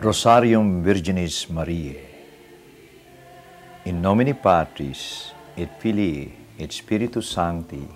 Rosarium 0.00 0.82
Virginis 0.82 1.48
Mariae. 1.50 1.96
In 3.84 4.00
nomine 4.00 4.34
Patris 4.34 5.32
et 5.56 5.68
Filii 5.78 6.32
et 6.56 6.70
Spiritus 6.70 7.32
Sancti. 7.32 7.88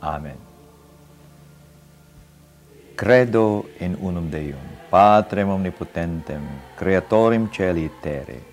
Amen. 0.00 0.38
Credo 2.94 3.68
in 3.78 3.96
unum 4.00 4.30
Deum, 4.30 4.56
Patrem 4.88 5.48
omnipotentem, 5.48 6.40
Creatorem 6.76 7.50
celi 7.52 7.84
et 7.84 8.00
terrae 8.00 8.49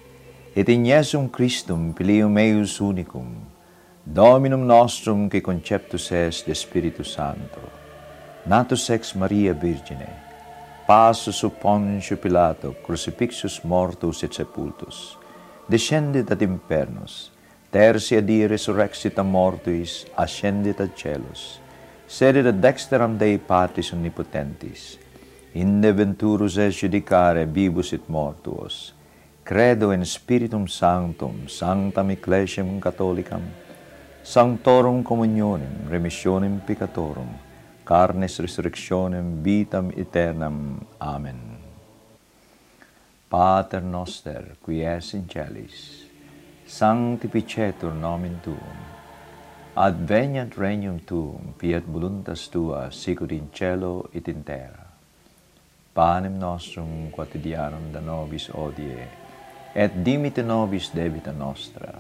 et 0.58 0.70
in 0.70 0.86
Iesum 0.86 1.30
Christum 1.30 1.94
Filium 1.94 2.36
eius 2.36 2.80
unicum, 2.82 3.28
Dominum 4.04 4.66
nostrum 4.66 5.30
que 5.30 5.40
conceptus 5.40 6.12
est 6.12 6.48
de 6.48 6.56
Spiritu 6.56 7.04
Santo, 7.04 7.62
natus 8.48 8.90
ex 8.90 9.14
Maria 9.14 9.54
Virgine, 9.54 10.10
passus 10.88 11.36
sub 11.36 11.60
Pontius 11.62 12.20
Pilato, 12.20 12.74
crucifixus 12.84 13.60
mortus 13.66 14.24
et 14.24 14.34
sepultus, 14.34 15.16
descendit 15.70 16.32
ad 16.32 16.42
infernus, 16.42 17.30
tertia 17.70 18.22
die 18.22 18.48
resurrexit 18.48 19.20
a 19.20 19.24
mortuis, 19.24 20.08
ascendit 20.16 20.82
ad 20.82 20.98
celos, 20.98 21.60
sedit 22.08 22.48
ad 22.48 22.58
dexteram 22.58 23.16
Dei 23.16 23.38
Patris 23.38 23.94
omnipotentis, 23.94 24.98
inde 25.54 25.94
venturus 25.94 26.58
est 26.58 26.82
judicare 26.82 27.46
vivus 27.46 27.94
et 27.94 28.10
mortuos, 28.10 28.97
credo 29.48 29.92
in 29.92 30.04
Spiritum 30.04 30.68
Sanctum, 30.68 31.48
Sanctam 31.48 32.12
Ecclesiam 32.12 32.82
Catholicam, 32.82 33.44
Sanctorum 34.22 35.02
Communionem, 35.04 35.88
Remissionem 35.88 36.60
Peccatorum, 36.60 37.30
Carnes 37.86 38.40
Resurrectionem, 38.42 39.42
Vitam 39.42 39.90
Aeternam. 39.96 40.86
Amen. 41.00 41.40
Pater 43.30 43.82
Noster, 43.84 44.58
qui 44.62 44.84
es 44.84 45.14
in 45.14 45.30
Celis, 45.30 46.04
Sanctificetur 46.66 47.94
nomen 47.94 48.42
Tuum, 48.44 48.78
Adveniat 49.78 50.58
regnum 50.58 51.00
Tuum, 51.00 51.54
fiat 51.58 51.84
voluntas 51.88 52.50
Tua, 52.50 52.92
sicut 52.92 53.32
in 53.32 53.48
Cielo 53.54 54.10
et 54.14 54.28
in 54.28 54.44
Terra. 54.44 54.88
Panem 55.94 56.38
nostrum 56.38 57.10
quotidianum 57.12 57.94
da 57.94 58.02
nobis 58.02 58.50
odie, 58.50 59.27
et 59.76 59.92
dimite 60.04 60.44
nobis 60.44 60.90
debita 60.94 61.32
nostra, 61.32 62.00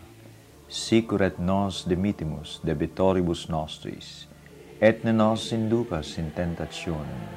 sicur 0.68 1.22
et 1.22 1.40
nos 1.40 1.86
dimittimus 1.88 2.60
debitoribus 2.64 3.48
nostris, 3.50 4.28
et 4.82 5.04
ne 5.04 5.12
nos 5.12 5.52
inducas 5.52 6.18
in 6.18 6.32
tentationem, 6.32 7.28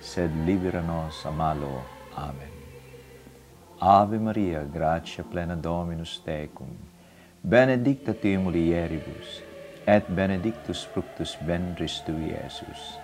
sed 0.00 0.30
libera 0.46 0.80
nos 0.80 1.24
a 1.26 1.30
malo. 1.30 1.82
Amen. 2.16 2.50
Ave 3.80 4.18
Maria, 4.18 4.64
gratia 4.64 5.24
plena 5.24 5.56
Dominus 5.56 6.20
tecum, 6.24 6.68
benedicta 7.42 8.12
tu 8.12 8.28
in 8.28 8.42
mulieribus, 8.44 9.40
et 9.86 10.04
benedictus 10.08 10.84
fructus 10.84 11.36
ventris 11.46 12.02
tui, 12.04 12.30
Iesus. 12.30 12.98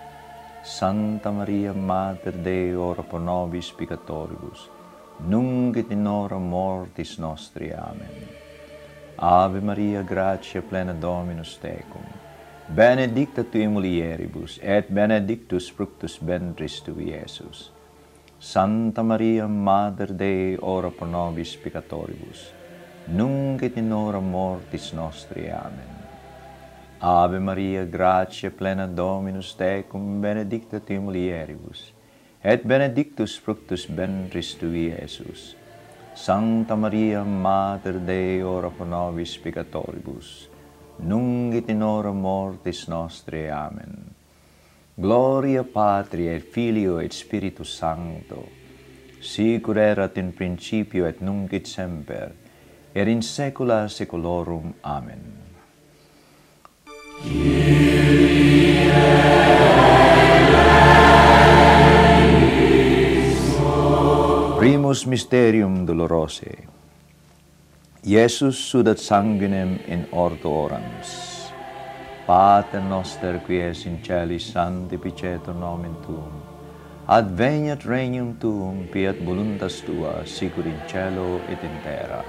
Santa 0.63 1.31
Maria, 1.31 1.73
Mater 1.73 2.33
Dei, 2.33 2.75
ora 2.75 3.01
pro 3.03 3.19
nobis 3.19 3.71
peccatoribus, 3.71 4.69
nunc 5.19 5.77
et 5.77 5.91
in 5.91 6.05
hora 6.05 6.37
mortis 6.39 7.17
nostri. 7.17 7.71
Amen. 7.73 8.27
Ave 9.19 9.59
Maria, 9.59 10.03
gratia 10.03 10.61
plena 10.61 10.93
Dominus 10.93 11.57
tecum, 11.57 12.05
benedicta 12.67 13.43
tu 13.43 13.57
in 13.57 13.73
mulieribus, 13.73 14.59
et 14.61 14.91
benedictus 14.93 15.71
fructus 15.71 16.19
ventris 16.19 16.81
tui, 16.81 17.09
Iesus. 17.09 17.71
Santa 18.37 19.01
Maria, 19.01 19.47
Mater 19.47 20.13
Dei, 20.13 20.55
ora 20.61 20.91
pro 20.91 21.07
nobis 21.07 21.55
peccatoribus, 21.55 22.51
nunc 23.07 23.63
et 23.63 23.77
in 23.77 23.91
hora 23.91 24.19
mortis 24.19 24.91
nostri. 24.93 25.49
Amen. 25.49 25.95
Ave 26.99 27.39
Maria, 27.39 27.85
gratia 27.85 28.51
plena 28.51 28.85
Dominus 28.85 29.55
tecum, 29.55 30.21
benedicta 30.21 30.79
tu 30.79 30.93
in 30.93 31.05
mulieribus, 31.05 31.91
et 32.47 32.63
benedictus 32.63 33.35
fructus 33.43 33.89
ventris 33.91 34.53
tui, 34.55 34.87
Iesus. 34.87 35.55
Sancta 36.15 36.75
Maria, 36.75 37.23
Mater 37.23 37.99
Dei, 37.99 38.41
ora 38.41 38.69
pro 38.69 38.85
nobis 38.85 39.37
peccatoribus, 39.37 40.47
nunc 41.03 41.53
et 41.53 41.69
in 41.69 41.83
hora 41.83 42.13
mortis 42.13 42.87
nostre. 42.87 43.51
Amen. 43.51 44.15
Gloria 44.95 45.63
Patri 45.63 46.27
et 46.27 46.41
Filio 46.41 46.99
et 46.99 47.13
Spiritus 47.13 47.77
Sancto, 47.77 48.47
sicur 49.21 49.77
erat 49.77 50.17
in 50.17 50.31
principio 50.33 51.05
et 51.05 51.21
nunc 51.21 51.53
et 51.53 51.67
semper, 51.67 52.31
et 52.95 53.07
in 53.07 53.21
saecula 53.21 53.87
saeculorum. 53.87 54.73
Amen. 54.83 55.35
Kyrie 57.21 59.46
Primus 64.87 65.05
mysterium 65.05 65.73
dolorosae. 65.85 66.63
Iesus 68.07 68.55
sudat 68.71 68.99
sanguinem 69.03 69.79
in 69.85 70.05
ordo 70.11 70.49
orans. 70.49 71.09
Pater 72.25 72.79
noster 72.79 73.41
qui 73.45 73.59
es 73.59 73.85
in 73.85 73.97
celis 74.01 74.45
sanctificetur 74.53 75.55
nomen 75.59 75.95
tuum. 76.05 76.31
Adveniat 77.07 77.83
regnum 77.83 78.37
tuum, 78.39 78.87
fiat 78.93 79.19
voluntas 79.25 79.81
tua, 79.81 80.23
sicur 80.23 80.65
in 80.65 80.79
cielo 80.87 81.41
et 81.49 81.63
in 81.63 81.75
terra. 81.83 82.23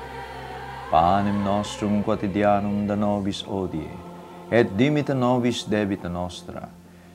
Panem 0.91 1.45
nostrum 1.45 2.03
quotidianum 2.03 2.89
da 2.89 2.97
nobis 2.97 3.45
odie, 3.47 3.95
et 4.51 4.75
dimita 4.77 5.15
nobis 5.15 5.63
debita 5.63 6.09
nostra, 6.09 6.67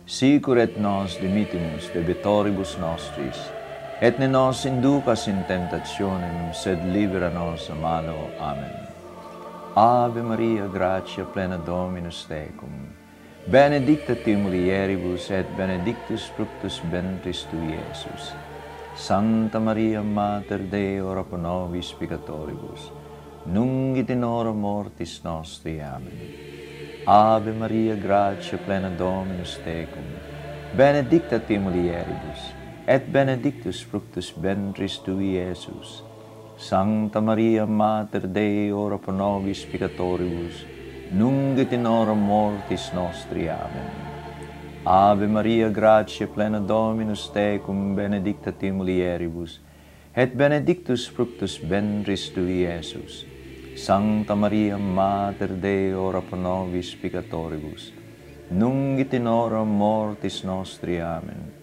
sicur 0.08 0.58
et 0.58 0.80
nos 0.80 1.20
dimitimus 1.20 1.92
debitoribus 1.92 2.78
nostris, 2.80 3.44
et 4.03 4.19
ne 4.19 4.28
nos 4.28 4.66
inducas 4.66 5.28
in 5.31 5.46
tentationem, 5.47 6.52
sed 6.52 6.81
libera 6.91 7.30
nos 7.30 7.69
a 7.69 7.75
malo. 7.75 8.28
Amen. 8.38 8.75
Ave 9.75 10.22
Maria, 10.22 10.68
gratia 10.68 11.24
plena 11.24 11.58
Dominus 11.58 12.25
tecum, 12.28 12.91
benedicta 13.47 14.16
tu 14.16 14.36
mulieribus 14.38 15.30
et 15.31 15.47
benedictus 15.56 16.25
fructus 16.36 16.81
ventris 16.91 17.46
tu, 17.50 17.56
Iesus. 17.56 18.34
Santa 18.96 19.59
Maria, 19.59 20.02
Mater 20.03 20.59
Dei, 20.59 21.00
ora 21.00 21.24
pro 21.24 21.38
nobis 21.38 21.94
peccatoribus, 21.94 22.91
nunc 23.46 23.97
et 23.97 24.09
in 24.09 24.24
hora 24.24 24.52
mortis 24.52 25.22
nostri. 25.24 25.80
Amen. 25.80 26.20
Ave 27.08 27.53
Maria, 27.53 27.96
gratia 27.96 28.58
plena 28.58 28.90
Dominus 28.90 29.58
tecum, 29.64 30.03
benedicta 30.75 31.40
tu 31.40 31.58
mulieribus, 31.58 32.62
et 32.86 33.12
benedictus 33.12 33.82
fructus 33.82 34.34
ventris 34.42 35.00
tui, 35.00 35.38
Iesus. 35.38 36.04
Sancta 36.58 37.22
Maria, 37.22 37.66
Mater 37.66 38.28
Dei, 38.28 38.72
ora 38.72 38.98
pro 38.98 39.14
nobis 39.14 39.66
peccatoribus, 39.66 40.66
nunc 41.12 41.58
et 41.60 41.72
in 41.74 41.86
hora 41.86 42.14
mortis 42.14 42.92
nostri. 42.94 43.50
Amen. 43.50 43.90
Ave 44.86 45.28
Maria, 45.28 45.70
gratia 45.70 46.28
plena 46.28 46.60
Dominus 46.60 47.30
tecum, 47.34 47.96
benedicta 47.96 48.52
tu 48.52 48.72
mulieribus, 48.72 49.60
et 50.14 50.36
benedictus 50.36 51.08
fructus 51.08 51.58
ventris 51.58 52.30
tui, 52.34 52.66
Iesus. 52.68 53.26
Sancta 53.76 54.36
Maria, 54.36 54.78
Mater 54.78 55.56
Dei, 55.56 55.94
ora 55.94 56.22
pro 56.22 56.38
nobis 56.38 56.94
peccatoribus, 56.96 57.91
nunc 58.52 59.00
et 59.00 59.14
in 59.14 59.26
hora 59.26 59.64
mortis 59.64 60.44
nostri. 60.44 61.00
Amen. 61.00 61.63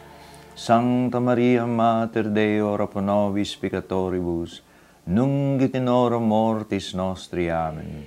Sancta 0.61 1.19
Maria 1.19 1.65
Mater 1.65 2.29
Dei, 2.29 2.61
ora 2.61 2.85
pro 2.85 3.01
nobis 3.01 3.55
peccatoribus, 3.55 4.61
nunc 5.05 5.59
et 5.59 5.73
in 5.73 5.87
hora 5.87 6.19
mortis 6.19 6.93
nostri. 6.93 7.49
Amen. 7.49 8.05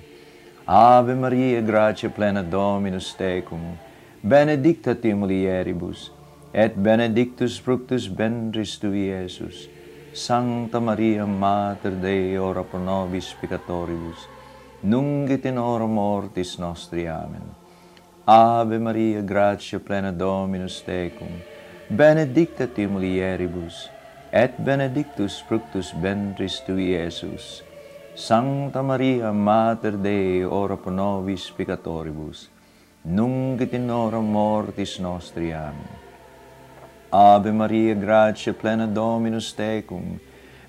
Ave 0.63 1.15
Maria, 1.15 1.61
gratia 1.61 2.09
plena 2.09 2.41
Dominus 2.43 3.13
tecum, 3.17 3.77
benedicta 4.21 4.95
tu 4.95 5.13
mulieribus, 5.13 6.11
et 6.53 6.77
benedictus 6.77 7.59
fructus 7.59 8.07
ventris 8.07 8.77
tui, 8.79 9.09
Iesus. 9.09 9.67
Sancta 10.13 10.79
Maria, 10.79 11.25
Mater 11.25 11.91
Dei, 11.91 12.37
ora 12.37 12.63
pro 12.63 12.79
nobis 12.79 13.35
peccatoribus, 13.41 14.29
nunc 14.83 15.29
et 15.29 15.43
in 15.43 15.57
hora 15.57 15.87
mortis 15.87 16.55
nostri. 16.57 17.05
Amen. 17.05 17.53
Ave 18.23 18.79
Maria, 18.79 19.21
gratia 19.21 19.79
plena 19.81 20.13
Dominus 20.13 20.81
tecum, 20.87 21.54
benedicta 21.89 22.67
tu 22.67 22.87
mulieribus, 22.89 23.89
et 24.31 24.51
benedictus 24.57 25.43
fructus 25.47 25.93
ventris 26.01 26.59
tui, 26.65 26.91
Iesus. 26.91 27.63
Sancta 28.15 28.81
Maria, 28.81 29.31
Mater 29.31 29.97
Dei, 29.97 30.43
ora 30.43 30.77
pro 30.77 30.91
nobis 30.91 31.51
peccatoribus, 31.51 32.47
nunc 33.03 33.61
et 33.61 33.73
in 33.73 33.89
hora 33.89 34.19
mortis 34.19 34.99
nostri. 34.99 35.53
Amen. 35.53 35.87
Ave 37.11 37.51
Maria, 37.51 37.93
gratia 37.93 38.53
plena 38.53 38.87
Dominus 38.87 39.53
tecum, 39.53 40.19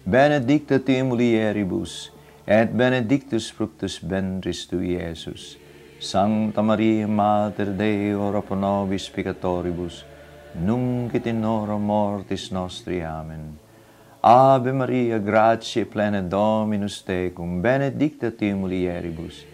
benedicta 0.05 0.79
tu 0.79 0.93
mulieribus, 1.05 2.11
et 2.47 2.71
benedictus 2.71 3.51
fructus 3.51 3.99
ventris 3.99 4.67
tui, 4.67 4.97
Iesus. 4.99 5.57
Sancta 5.99 6.63
Maria, 6.63 7.07
Mater 7.09 7.73
Dei, 7.73 8.13
ora 8.15 8.43
pro 8.43 8.55
nobis 8.55 9.09
peccatoribus, 9.09 10.05
nunc 10.61 11.15
et 11.15 11.27
in 11.27 11.45
hora 11.45 11.79
mortis 11.79 12.51
nostri. 12.51 13.03
Amen. 13.03 13.59
Ave 14.23 14.73
Maria, 14.73 15.19
gratia 15.19 15.85
plena 15.87 16.21
Dominus 16.21 17.03
tecum, 17.03 17.61
benedicta 17.63 18.31
tu 18.31 18.57
mulieribus, 18.57 19.45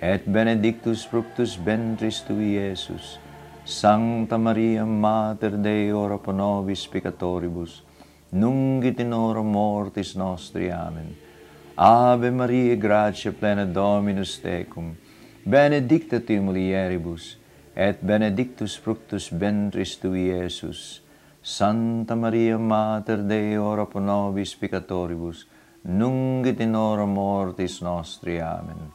et 0.00 0.24
benedictus 0.24 1.04
fructus 1.04 1.56
ventris 1.56 2.22
tui, 2.22 2.56
Iesus. 2.56 3.18
Sancta 3.64 4.38
Maria, 4.38 4.84
Mater 4.84 5.50
Dei, 5.50 5.92
ora 5.92 6.18
pro 6.18 6.32
nobis 6.32 6.86
peccatoribus, 6.86 7.82
nunc 8.30 8.84
et 8.84 9.00
in 9.00 9.12
hora 9.12 9.42
mortis 9.42 10.14
nostri. 10.14 10.70
Amen. 10.70 11.14
Ave 11.76 12.30
Maria, 12.30 12.74
gratia 12.76 13.32
plena 13.32 13.64
Dominus 13.66 14.40
tecum, 14.40 14.96
benedicta 15.44 16.20
tu 16.20 16.40
mulieribus, 16.40 17.36
et 17.36 17.41
et 17.74 18.00
benedictus 18.04 18.76
fructus 18.76 19.30
ventris 19.30 19.96
tui, 19.98 20.28
Iesus. 20.28 21.00
Santa 21.42 22.14
Maria, 22.14 22.58
Mater 22.58 23.18
Dei, 23.18 23.56
ora 23.56 23.86
pro 23.86 24.00
nobis 24.00 24.54
peccatoribus, 24.54 25.46
nunc 25.82 26.46
et 26.46 26.60
in 26.60 26.74
hora 26.74 27.04
mortis 27.04 27.80
nostri. 27.80 28.40
Amen. 28.40 28.92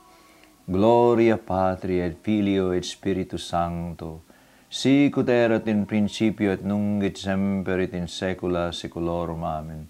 Gloria 0.66 1.38
Patri 1.38 2.00
et 2.00 2.18
Filio 2.22 2.72
et 2.72 2.86
Spiritus 2.86 3.48
Sancto, 3.48 4.22
sic 4.70 5.18
ut 5.18 5.30
erat 5.30 5.68
in 5.68 5.86
principio 5.86 6.52
et 6.52 6.64
nunc 6.64 7.04
et 7.04 7.18
semper 7.18 7.80
et 7.80 7.94
in 7.94 8.08
saecula 8.08 8.72
saeculorum. 8.72 9.44
Amen. 9.44 9.88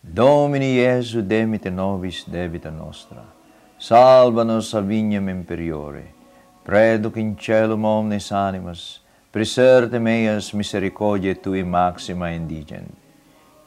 Domini 0.00 0.76
Iesu 0.76 1.22
demite 1.22 1.70
nobis 1.70 2.24
debita 2.30 2.70
nostra. 2.70 3.24
Salva 3.78 4.44
nos 4.44 4.72
a 4.74 4.80
vignam 4.80 5.28
imperiore 5.28 6.15
Preduc 6.66 7.16
in 7.16 7.36
celum 7.36 7.84
omnes 7.84 8.32
animas, 8.32 8.98
preserte 9.30 10.00
meas 10.00 10.52
misericordiae 10.52 11.36
tui 11.38 11.62
maxima 11.62 12.32
indigent. 12.34 12.90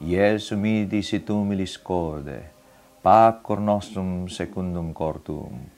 Iesu 0.04 0.58
midi 0.58 1.02
sit 1.02 1.30
humilis 1.32 1.78
corde, 1.82 2.44
pacor 3.02 3.62
nostrum 3.62 4.28
secundum 4.28 4.94
cor 4.94 5.22
tuum. 5.24 5.72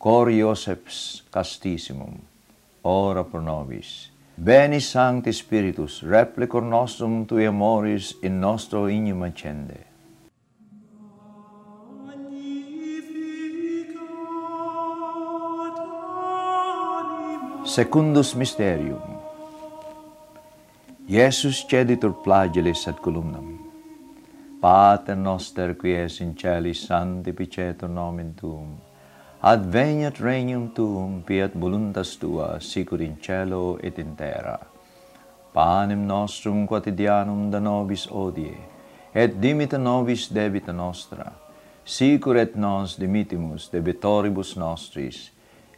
Cor 0.00 0.26
Ioseps 0.26 1.22
castissimum, 1.30 2.18
ora 2.82 3.22
pro 3.22 3.40
nobis. 3.40 4.10
Beni 4.36 4.80
Sancti 4.80 5.32
Spiritus, 5.32 6.02
replicor 6.02 6.62
nostrum 6.62 7.24
tui 7.24 7.46
amoris 7.46 8.16
in 8.22 8.40
nostro 8.40 8.88
inima 8.88 9.30
cende. 9.30 9.87
Secundus 17.68 18.34
mysterium. 18.34 19.20
Iesus 21.06 21.66
ceditur 21.68 22.14
flagellis 22.24 22.88
ad 22.88 22.96
columnam. 23.04 23.58
Pater 24.62 25.16
noster 25.16 25.74
qui 25.74 25.92
es 25.92 26.20
in 26.20 26.34
celis, 26.34 26.86
sanctificetur 26.88 27.90
nomen 27.90 28.32
tuum. 28.40 28.80
Adveniat 29.42 30.16
regnum 30.18 30.72
tuum, 30.74 31.22
fiat 31.28 31.52
voluntas 31.52 32.16
tua, 32.16 32.58
sicur 32.58 33.02
in 33.02 33.20
cielo 33.20 33.76
et 33.82 33.98
in 33.98 34.16
terra. 34.16 34.58
Panem 35.52 36.06
nostrum 36.06 36.66
quotidianum 36.66 37.50
da 37.50 37.58
nobis 37.58 38.08
odie, 38.10 38.56
et 39.14 39.40
dimita 39.40 39.76
nobis 39.76 40.28
debita 40.32 40.72
nostra, 40.72 41.34
sicur 41.84 42.36
et 42.36 42.56
nos 42.56 42.96
dimitimus 42.96 43.68
debitoribus 43.68 44.56
nostris, 44.56 45.28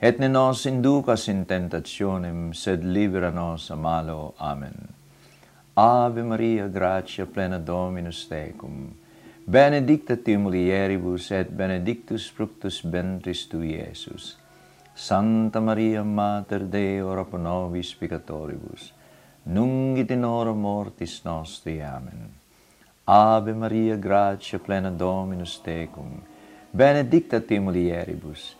et 0.01 0.19
ne 0.19 0.29
nos 0.29 0.65
inducas 0.67 1.29
in 1.29 1.45
tentationem, 1.45 2.55
sed 2.55 2.85
libera 2.85 3.31
nos 3.31 3.71
a 3.71 3.77
malo. 3.77 4.35
Amen. 4.39 4.89
Ave 5.77 6.23
Maria, 6.23 6.69
gratia 6.69 7.27
plena 7.27 7.59
Dominus 7.59 8.27
tecum, 8.29 8.95
benedicta 9.47 10.17
tu 10.17 10.39
mulieribus 10.39 11.31
et 11.31 11.51
benedictus 11.51 12.31
fructus 12.31 12.81
ventris 12.83 13.47
tu, 13.47 13.61
Iesus. 13.63 14.37
Santa 14.95 15.61
Maria, 15.61 16.03
Mater 16.03 16.65
Dei, 16.65 17.01
ora 17.01 17.25
pro 17.25 17.39
nobis 17.39 17.95
peccatoribus, 17.95 18.93
nunc 19.45 19.99
et 19.99 20.11
in 20.11 20.25
hora 20.25 20.53
mortis 20.53 21.21
nostri. 21.25 21.81
Amen. 21.83 22.29
Ave 23.05 23.53
Maria, 23.53 23.97
gratia 23.97 24.59
plena 24.59 24.91
Dominus 24.91 25.61
tecum, 25.61 26.21
benedicta 26.73 27.41
tu 27.41 27.61
mulieribus 27.61 28.60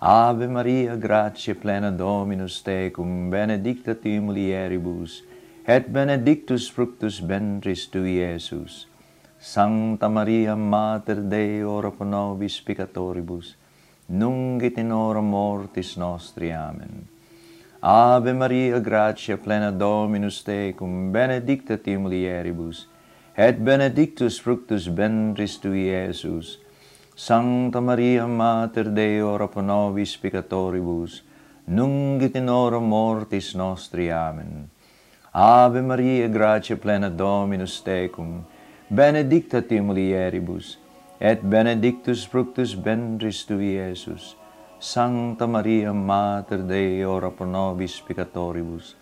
Ave 0.00 0.46
Maria, 0.46 0.94
gratia 0.94 1.56
plena 1.56 1.90
Dominus 1.90 2.62
tecum, 2.62 3.30
benedicta 3.30 3.96
tu 3.96 4.20
mulieribus, 4.20 5.24
et 5.66 5.92
benedictus 5.92 6.68
fructus 6.70 7.18
ventris 7.18 7.88
tui, 7.90 8.20
Iesus. 8.22 8.86
Sancta 9.40 10.08
Maria, 10.08 10.54
Mater 10.54 11.16
Dei, 11.16 11.64
ora 11.64 11.90
pro 11.90 12.06
nobis 12.06 12.60
peccatoribus, 12.60 13.56
nunc 14.06 14.62
et 14.62 14.78
in 14.78 14.92
hora 14.92 15.20
mortis 15.20 15.96
nostri. 15.96 16.52
Amen. 16.52 17.08
Ave 17.82 18.32
Maria, 18.32 18.78
gratia 18.78 19.36
plena 19.36 19.72
Dominus 19.72 20.44
tecum, 20.44 21.10
benedicta 21.10 21.76
tu 21.76 21.98
mulieribus, 21.98 22.86
et 23.36 23.58
benedictus 23.58 24.38
fructus 24.38 24.86
ventris 24.86 25.58
tui, 25.58 25.90
Iesus. 25.90 26.58
Sancta 27.18 27.80
Maria 27.80 28.28
Mater 28.28 28.84
Dei 28.90 29.20
ora 29.20 29.48
pro 29.48 29.60
nobis 29.60 30.16
peccatoribus 30.16 31.22
nunc 31.66 32.22
et 32.22 32.36
in 32.36 32.48
hora 32.48 32.78
mortis 32.78 33.54
nostri 33.54 34.08
amen. 34.08 34.70
Ave 35.34 35.80
Maria 35.80 36.28
gratia 36.28 36.76
plena 36.76 37.08
Dominus 37.10 37.82
tecum 37.82 38.44
benedicta 38.88 39.60
tu 39.62 39.82
mulieribus 39.82 40.76
et 41.18 41.42
benedictus 41.42 42.24
fructus 42.24 42.74
ventris 42.74 43.44
tui 43.44 43.74
Iesus 43.74 44.36
Sancta 44.78 45.48
Maria 45.48 45.92
Mater 45.92 46.62
Dei 46.62 47.02
ora 47.02 47.32
pro 47.32 47.46
nobis 47.46 48.00
peccatoribus 48.00 48.94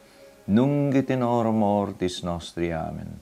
nunc 0.46 0.94
et 0.94 1.10
in 1.10 1.20
hora 1.22 1.52
mortis 1.52 2.22
nostri 2.22 2.72
amen. 2.72 3.20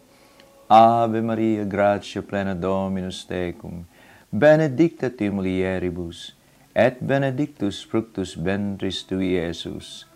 Ave 0.70 1.20
Maria 1.20 1.64
gratia 1.64 2.22
plena 2.22 2.54
Dominus 2.54 3.26
tecum 3.26 3.86
benedicta 4.34 5.10
tu 5.10 5.30
mulieribus, 5.30 6.34
et 6.74 6.98
benedictus 7.00 7.84
fructus 7.86 8.34
ventris 8.34 9.04
tui, 9.06 9.36
Iesus. 9.38 10.06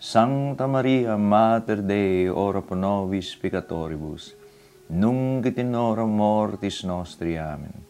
Sancta 0.00 0.66
Maria, 0.66 1.16
Mater 1.18 1.82
Dei, 1.82 2.26
ora 2.28 2.62
pro 2.62 2.76
nobis 2.76 3.36
peccatoribus, 3.36 4.32
nunc 4.88 5.44
et 5.44 5.58
in 5.58 5.74
hora 5.74 6.06
mortis 6.06 6.84
nostri. 6.84 7.36
Amen. 7.36 7.84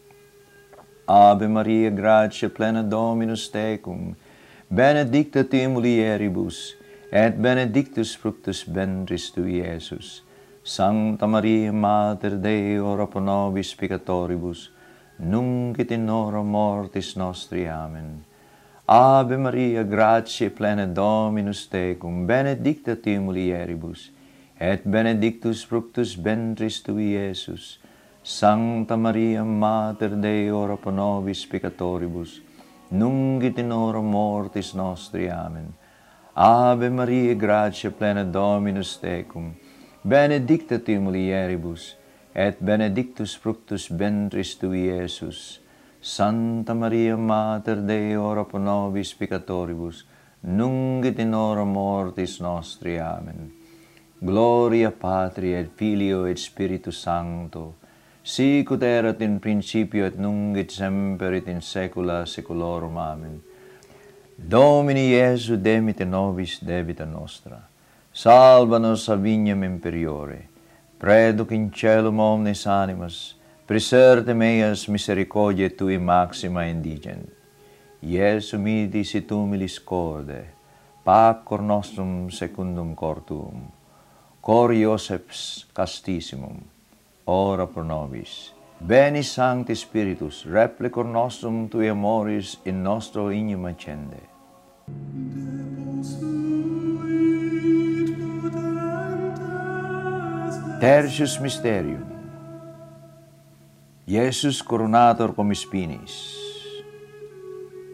Ave 1.07 1.47
Maria, 1.47 1.89
gratia 1.89 2.49
plena 2.49 2.83
Dominus 2.83 3.49
tecum, 3.49 4.13
benedicta 4.69 5.45
tu 5.45 5.69
mulieribus, 5.69 6.75
et 7.11 7.39
benedictus 7.39 8.13
fructus 8.13 8.65
ventris 8.67 9.31
tui, 9.31 9.61
Iesus. 9.63 10.21
Sancta 10.63 11.27
Maria, 11.27 11.71
Mater 11.71 12.35
Dei, 12.35 12.77
ora 12.77 13.07
pro 13.07 13.21
nobis 13.21 13.73
peccatoribus, 13.73 14.75
nunc 15.19 15.79
et 15.79 15.91
in 15.91 16.07
hora 16.09 16.43
mortis 16.43 17.15
nostri. 17.15 17.67
Amen. 17.67 18.23
Ave 18.87 19.37
Maria, 19.37 19.83
gratia 19.83 20.49
plena 20.49 20.85
Dominus 20.85 21.67
tecum, 21.67 22.25
benedicta 22.25 22.95
tu 22.95 23.19
mulieribus, 23.19 24.11
et 24.59 24.83
benedictus 24.85 25.63
fructus 25.65 26.15
ventris 26.15 26.81
tui, 26.81 27.11
Iesus. 27.13 27.79
Sancta 28.23 28.95
Maria, 28.95 29.43
Mater 29.43 30.15
Dei, 30.15 30.49
ora 30.49 30.77
pro 30.77 30.91
nobis 30.91 31.45
peccatoribus, 31.45 32.41
nunc 32.91 33.43
et 33.43 33.57
in 33.59 33.71
hora 33.71 34.01
mortis 34.01 34.73
nostri. 34.73 35.29
Amen. 35.29 35.73
Ave 36.33 36.89
Maria, 36.89 37.33
gratia 37.35 37.91
plena 37.91 38.23
Dominus 38.23 38.97
tecum, 38.99 39.53
benedicta 40.01 40.79
tu 40.79 40.99
mulieribus, 40.99 41.91
et 41.91 42.06
et 42.37 42.59
benedictus 42.61 43.33
fructus 43.33 43.87
ventris 43.89 44.55
tui, 44.61 44.85
Iesus. 44.85 45.59
Santa 45.99 46.75
Maria, 46.75 47.17
Mater 47.17 47.81
Dei, 47.81 48.15
ora 48.15 48.43
pro 48.45 48.59
nobis 48.59 49.15
peccatoribus, 49.17 50.03
nunc 50.41 51.05
et 51.05 51.17
in 51.19 51.33
hora 51.33 51.65
mortis 51.65 52.37
nostri. 52.39 52.99
Amen. 52.99 53.51
Gloria 54.19 54.91
Patri 54.91 55.55
et 55.55 55.71
Filio 55.75 56.25
et 56.25 56.37
Spiritus 56.37 57.01
Sancto, 57.01 57.73
sic 58.21 58.69
ut 58.69 58.83
erat 58.83 59.21
in 59.21 59.39
principio 59.39 60.05
et 60.05 60.17
nunc 60.17 60.57
et 60.57 60.69
semper 60.71 61.33
et 61.33 61.47
in 61.47 61.61
saecula 61.61 62.23
saeculorum. 62.25 62.97
Amen. 62.97 63.41
Domini 64.37 65.09
Iesu 65.09 65.57
demite 65.57 66.05
nobis 66.05 66.59
debita 66.61 67.05
nostra. 67.05 67.57
Salva 68.13 68.77
nos 68.77 69.09
a 69.09 69.15
vignam 69.15 69.63
imperiore 69.63 70.56
Preduc 70.99 71.51
in 71.51 71.69
celum 71.69 72.19
omnes 72.19 72.65
animas, 72.65 73.35
preserte 73.67 74.33
meas 74.33 74.87
misericordiae 74.87 75.69
tui 75.69 75.99
maxima 75.99 76.63
indigent. 76.65 77.29
Iesu 78.01 78.57
midi 78.57 79.03
sit 79.03 79.29
humilis 79.29 79.77
corde, 79.77 80.41
pacor 81.05 81.61
nostrum 81.61 82.31
secundum 82.31 82.95
cor 82.95 83.21
tuum, 83.21 83.69
cor 84.41 84.73
Ioseps 84.73 85.65
castissimum, 85.71 86.63
ora 87.27 87.67
pro 87.67 87.83
nobis. 87.83 88.53
Beni 88.79 89.21
Sancti 89.21 89.75
Spiritus, 89.75 90.45
replicor 90.45 91.05
nostrum 91.05 91.67
tui 91.69 91.89
amoris 91.89 92.57
in 92.65 92.81
nostro 92.81 93.29
ignum 93.29 93.65
accende. 93.65 94.21
Tertius 100.79 101.39
mysterium. 101.41 102.05
Iesus 104.05 104.61
coronator 104.61 105.33
cum 105.33 105.49
spinis 105.55 106.37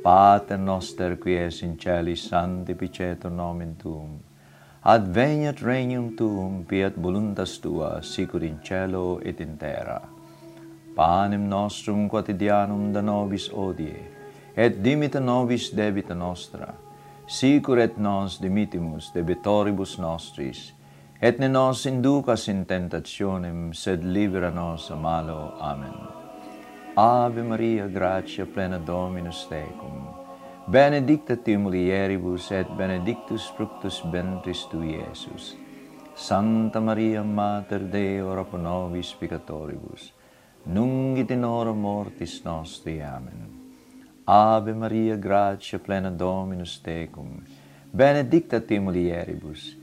Pater 0.03 0.57
noster 0.57 1.15
qui 1.15 1.37
es 1.37 1.61
in 1.63 1.77
celis, 1.77 2.27
sanctificetur 2.27 3.31
nomen 3.31 3.77
tuum. 3.79 4.19
Adveniat 4.83 5.63
regnum 5.63 6.11
tuum, 6.17 6.65
fiat 6.67 6.99
voluntas 6.99 7.57
tua, 7.63 8.01
sicut 8.03 8.43
in 8.43 8.59
cielo 8.61 9.21
et 9.23 9.39
in 9.39 9.55
terra. 9.57 10.01
Panem 10.93 11.47
nostrum 11.47 12.09
quotidianum 12.09 12.91
da 12.91 12.99
nobis 12.99 13.47
odie, 13.47 13.95
et 14.57 14.83
dimita 14.83 15.21
nobis 15.21 15.71
debita 15.71 16.13
nostra, 16.13 16.73
sicur 17.27 17.79
et 17.79 17.97
nos 17.97 18.41
dimitimus 18.41 19.13
debitoribus 19.15 19.97
nostris, 19.99 20.73
et 21.23 21.39
ne 21.39 21.47
nos 21.47 21.85
inducas 21.85 22.49
in 22.51 22.65
tentationem, 22.65 23.71
sed 23.73 24.03
libera 24.03 24.49
nos 24.51 24.89
a 24.91 24.95
malo. 24.95 25.53
Amen. 25.57 25.93
Ave 26.97 27.41
Maria, 27.41 27.87
gratia 27.87 28.45
plena 28.45 28.77
Dominus 28.77 29.47
tecum, 29.47 30.09
benedicta 30.67 31.37
tu 31.37 31.55
mulieribus 31.57 32.51
et 32.51 32.67
benedictus 32.77 33.47
fructus 33.55 34.01
ventris 34.11 34.65
tui, 34.69 34.99
Iesus. 34.99 35.55
Santa 36.13 36.81
Maria, 36.81 37.23
Mater 37.23 37.79
Dei, 37.79 38.21
ora 38.21 38.43
pro 38.43 38.59
nobis 38.59 39.13
peccatoribus, 39.13 40.11
nunc 40.65 41.17
et 41.19 41.31
in 41.31 41.45
hora 41.45 41.71
mortis 41.71 42.41
nostri. 42.43 43.01
Amen. 43.01 43.47
Ave 44.27 44.73
Maria, 44.73 45.15
gratia 45.15 45.79
plena 45.79 46.11
Dominus 46.11 46.81
tecum, 46.83 47.41
benedicta 47.91 48.59
tu 48.59 48.75
mulieribus, 48.81 49.82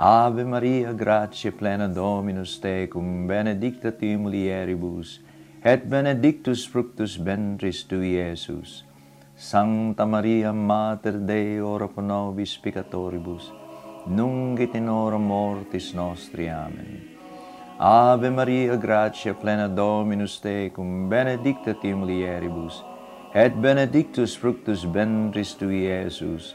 Ave 0.00 0.44
Maria, 0.44 0.92
gratia 0.92 1.50
plena 1.50 1.88
Dominus 1.88 2.60
tecum, 2.60 3.26
benedicta 3.26 3.90
tu 3.90 4.06
mulieribus, 4.06 5.18
et 5.64 5.90
benedictus 5.90 6.64
fructus 6.64 7.16
ventris 7.16 7.82
tui, 7.82 8.14
Iesus. 8.14 8.84
Sancta 9.34 10.06
Maria, 10.06 10.52
Mater 10.52 11.18
Dei, 11.18 11.60
ora 11.60 11.88
pro 11.88 12.00
nobis 12.00 12.56
peccatoribus, 12.58 13.50
nunc 14.06 14.60
et 14.60 14.76
in 14.76 14.86
hora 14.86 15.18
mortis 15.18 15.92
nostri. 15.94 16.48
Amen. 16.48 17.02
Ave 17.80 18.30
Maria, 18.30 18.76
gratia 18.76 19.34
plena 19.34 19.66
Dominus 19.66 20.38
tecum, 20.38 21.08
benedicta 21.08 21.74
tu 21.74 21.88
mulieribus, 21.88 22.84
et 23.34 23.50
benedictus 23.50 24.36
fructus 24.36 24.84
ventris 24.84 25.56
tui, 25.58 25.88
Iesus. 25.90 26.54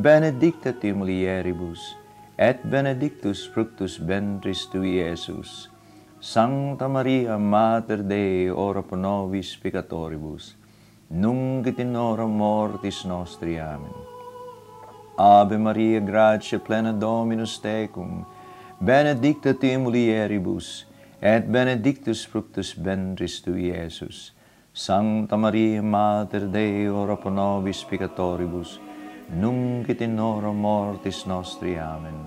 benedicta 0.00 0.72
tu 0.72 0.94
mulieribus, 0.94 1.94
et 2.38 2.62
benedictus 2.64 3.44
fructus 3.52 3.98
ventris 3.98 4.64
tui, 4.72 4.96
Iesus. 4.96 5.68
Sancta 6.20 6.88
Maria, 6.88 7.36
Mater 7.36 8.02
Dei, 8.02 8.48
ora 8.48 8.82
pro 8.82 8.96
nobis 8.96 9.56
peccatoribus, 9.56 10.54
nunc 11.10 11.66
et 11.66 11.78
in 11.78 11.94
hora 11.96 12.26
mortis 12.26 13.04
nostri. 13.04 13.58
Amen. 13.58 13.92
Ave 15.18 15.58
Maria, 15.58 16.00
gratia 16.00 16.58
plena 16.58 16.92
Dominus 16.92 17.60
tecum, 17.60 18.24
benedicta 18.80 19.52
tu 19.52 19.66
mulieribus, 19.78 20.86
et 21.20 21.44
benedictus 21.44 22.24
fructus 22.24 22.72
ventris 22.72 23.42
tui, 23.42 23.68
Iesus. 23.68 24.32
Sancta 24.72 25.36
Maria, 25.36 25.82
Mater 25.82 26.48
Dei, 26.48 26.88
ora 26.88 27.16
pro 27.16 27.30
nobis 27.30 27.84
peccatoribus, 27.84 28.78
nunc 29.32 29.88
et 29.88 30.00
in 30.00 30.18
hora 30.18 30.52
mortis 30.52 31.24
nostri. 31.26 31.78
Amen. 31.78 32.26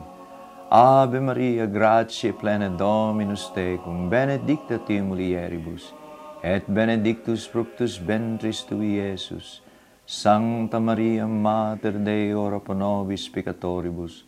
Ave 0.71 1.19
Maria, 1.19 1.67
gratia 1.67 2.33
plena 2.33 2.69
Dominus 2.69 3.51
tecum, 3.53 4.09
benedicta 4.09 4.79
tu 4.79 4.93
mulieribus, 5.03 5.93
et 6.41 6.65
benedictus 6.67 7.45
fructus 7.45 7.97
ventris 7.97 8.63
tui, 8.63 8.97
Iesus. 8.97 9.61
Sancta 10.05 10.79
Maria, 10.79 11.27
Mater 11.27 11.93
Dei, 11.93 12.33
ora 12.33 12.59
pro 12.59 12.73
nobis 12.73 13.29
peccatoribus, 13.29 14.23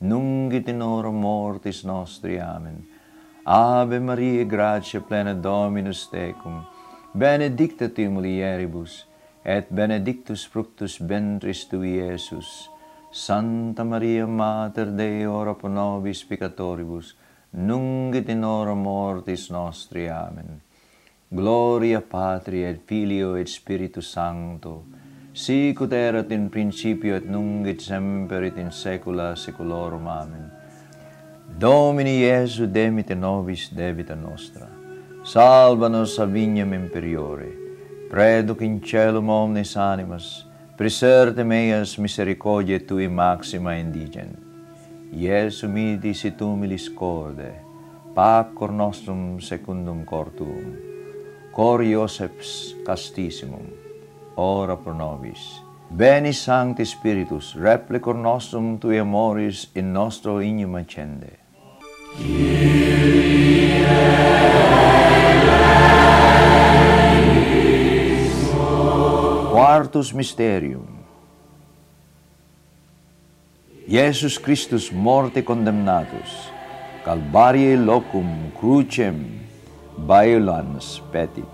nunc 0.00 0.52
et 0.54 0.68
in 0.68 0.80
hora 0.80 1.10
mortis 1.10 1.84
nostri. 1.84 2.40
Amen. 2.40 2.86
Ave 3.44 3.98
Maria, 4.00 4.44
gratia 4.44 5.00
plena 5.00 5.34
Dominus 5.34 6.08
tecum, 6.08 6.64
benedicta 7.14 7.88
tu 7.88 8.08
mulieribus, 8.08 9.04
et 9.44 9.66
benedictus 9.70 10.44
fructus 10.46 10.98
ventris 11.00 11.66
tui, 11.68 11.96
Iesus. 11.96 12.68
Santa 13.12 13.82
Maria, 13.84 14.26
Mater 14.26 14.86
Dei, 14.86 15.26
ora 15.26 15.54
pro 15.54 15.68
nobis 15.68 16.22
peccatoribus, 16.24 17.14
nunc 17.50 18.14
et 18.14 18.28
in 18.28 18.44
hora 18.44 18.74
mortis 18.74 19.50
nostri. 19.50 20.08
Amen. 20.08 20.60
Gloria 21.28 22.00
Patri 22.00 22.64
et 22.64 22.80
Filio 22.86 23.34
et 23.34 23.48
Spiritus 23.48 24.12
Sancto, 24.12 24.84
sic 25.32 25.80
ut 25.80 25.92
erat 25.92 26.30
in 26.30 26.48
principio 26.50 27.16
et 27.16 27.26
nunc 27.26 27.66
et 27.66 27.80
semper 27.80 28.44
et 28.44 28.58
in 28.58 28.70
saecula 28.70 29.34
saeculorum. 29.34 30.06
Amen. 30.06 30.50
Domini 31.58 32.20
Iesu 32.22 32.66
demite 32.66 33.14
nobis 33.14 33.70
debita 33.74 34.14
nostra. 34.14 34.68
Salva 35.24 35.88
nos 35.88 36.18
a 36.18 36.26
vignam 36.26 36.72
imperiore 36.72 37.59
Preduc 38.10 38.60
in 38.62 38.80
celum 38.80 39.28
omnes 39.30 39.76
animas, 39.76 40.44
preserte 40.76 41.44
meas 41.44 41.96
misericordiae 41.96 42.80
tui 42.80 43.06
maxima 43.06 43.76
indigen. 43.78 44.34
Iesu 45.14 45.68
midi 45.68 46.12
sit 46.12 46.40
humilis 46.42 46.88
corde, 46.90 47.52
pacor 48.12 48.72
nostrum 48.72 49.38
secundum 49.40 50.04
cor 50.04 50.26
tuum, 50.34 50.74
cor 51.54 51.84
Ioseps 51.86 52.74
castissimum, 52.84 53.70
ora 54.36 54.76
pro 54.76 54.92
nobis. 54.92 55.62
Beni 55.88 56.32
Sancti 56.32 56.84
Spiritus, 56.84 57.54
replicor 57.54 58.16
nostrum 58.16 58.78
tui 58.78 58.98
amoris 58.98 59.68
in 59.74 59.92
nostro 59.92 60.40
ignum 60.40 60.74
accende. 60.74 61.38
Kyrie 62.16 63.40
quartus 69.80 70.12
mysterium. 70.12 71.00
Iesus 73.88 74.36
Christus 74.36 74.92
morte 74.92 75.40
condemnatus, 75.42 76.52
calvarie 77.02 77.76
locum 77.76 78.52
crucem 78.58 79.40
baelans 79.96 81.00
petit. 81.10 81.48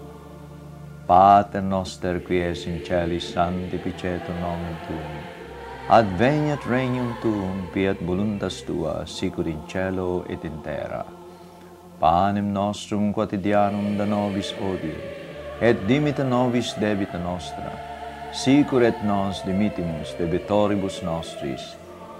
Pater 1.07 1.63
noster 1.63 2.19
qui 2.19 2.43
es 2.43 2.67
in 2.67 2.83
celis 2.83 3.31
sanctificetur 3.33 4.35
nomen 4.43 4.77
tuum. 4.89 5.15
Adveniat 5.89 6.67
regnum 6.67 7.15
tuum, 7.23 7.69
fiat 7.73 8.03
voluntas 8.03 8.63
tua, 8.67 9.07
sicur 9.07 9.47
in 9.47 9.63
cielo 9.69 10.25
et 10.29 10.45
in 10.45 10.59
terra. 10.65 11.07
Panem 12.01 12.53
nostrum 12.53 13.15
quotidianum 13.15 13.97
da 13.97 14.05
nobis 14.05 14.53
odie, 14.59 14.99
et 15.61 15.87
dimita 15.87 16.25
nobis 16.25 16.75
debita 16.75 17.19
nostra, 17.23 17.86
sicur 18.37 18.83
et 18.85 19.03
nos 19.03 19.41
dimitimus 19.47 20.13
debitoribus 20.19 21.01
nostris, 21.03 21.77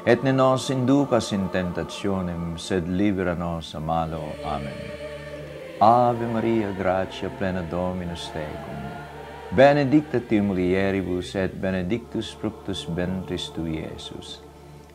et 0.07 0.23
ne 0.25 0.33
nos 0.33 0.71
inducas 0.71 1.33
in 1.33 1.49
tentationem, 1.53 2.57
sed 2.57 2.89
libera 2.89 3.35
nos 3.35 3.75
a 3.75 3.81
malo. 3.81 4.23
Amen. 4.45 4.81
Ave 5.81 6.27
Maria, 6.27 6.73
gratia 6.73 7.29
plena 7.29 7.63
Dominus 7.71 8.31
tecum, 8.33 8.81
benedicta 9.53 10.21
tu 10.21 10.41
mulieribus 10.43 11.35
et 11.37 11.53
benedictus 11.61 12.33
fructus 12.41 12.87
ventris 12.89 13.51
tui, 13.53 13.85
Iesus. 13.85 14.41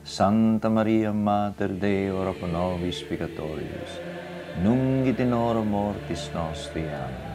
Santa 0.04 0.70
Maria, 0.70 1.12
Mater 1.14 1.70
Dei, 1.70 2.10
ora 2.10 2.34
pro 2.34 2.48
nobis 2.48 3.04
peccatoribus, 3.04 4.00
nunc 4.64 5.06
et 5.06 5.20
in 5.20 5.34
hora 5.34 5.62
mortis 5.62 6.32
nostri. 6.34 6.82
Amen. 6.82 7.31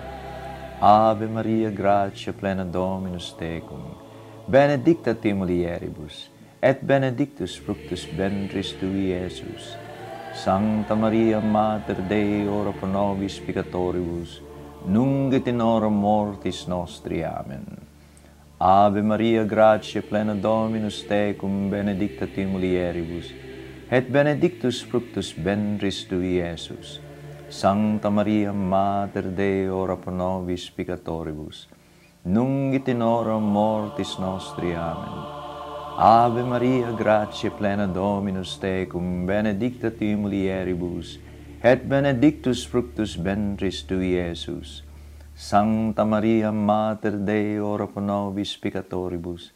Ave 0.79 1.27
Maria, 1.27 1.71
gratia 1.71 2.35
plena 2.35 2.63
Dominus 2.63 3.33
tecum, 3.33 3.81
benedicta 4.47 5.15
te 5.15 5.33
mulieribus, 5.33 6.29
et 6.61 6.83
benedictus 6.83 7.57
fructus 7.57 8.05
ventris 8.05 8.75
tui, 8.77 9.09
Iesus. 9.09 9.73
Sancta 10.35 10.95
Maria, 10.95 11.41
Mater 11.41 12.03
Dei, 12.03 12.47
ora 12.47 12.73
pro 12.73 12.87
nobis 12.87 13.39
peccatoribus, 13.41 14.43
nunc 14.85 15.33
et 15.33 15.49
in 15.49 15.61
hora 15.61 15.89
mortis 15.89 16.67
nostri. 16.67 17.25
Amen. 17.25 17.65
Ave 18.61 19.01
Maria, 19.01 19.45
gratia 19.45 20.03
plena 20.03 20.35
Dominus 20.35 21.03
tecum, 21.09 21.71
benedicta 21.71 22.27
te 22.27 22.45
mulieribus, 22.45 23.33
et 23.91 24.13
benedictus 24.13 24.85
fructus 24.85 25.33
ventris 25.33 26.05
tui, 26.05 26.37
Iesus. 26.37 27.06
Sancta 27.49 28.11
Maria, 28.11 28.53
Mater 28.53 29.31
Dei, 29.31 29.69
ora 29.69 29.97
pro 29.97 30.11
nobis 30.11 30.69
peccatoribus, 30.69 31.69
nunc 32.25 32.75
et 32.75 32.89
in 32.89 33.01
hora 33.01 33.39
mortis 33.39 34.17
nostri. 34.19 34.75
Amen. 34.75 35.23
Ave 35.97 36.43
Maria, 36.43 36.91
gratia 36.91 37.51
plena 37.51 37.87
Dominus 37.87 38.59
tecum, 38.59 39.25
benedicta 39.25 39.91
tu 39.91 40.17
mulieribus, 40.17 41.19
et 41.63 41.87
benedictus 41.87 42.67
fructus 42.67 43.15
ventris 43.17 43.85
tui, 43.87 44.17
Iesus. 44.19 44.83
Sancta 45.33 46.05
Maria, 46.05 46.51
Mater 46.51 47.17
Dei, 47.17 47.61
ora 47.61 47.87
pro 47.87 48.03
nobis 48.03 48.57
peccatoribus, 48.59 49.53